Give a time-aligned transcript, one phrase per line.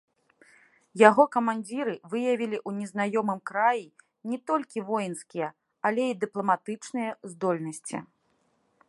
[1.09, 3.85] Яго камандзіры выявілі ў незнаёмым краі
[4.31, 5.47] не толькі воінскія,
[5.91, 7.97] але і дыпламатычныя здольнасці.